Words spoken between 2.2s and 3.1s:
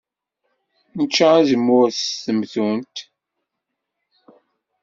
temtunt.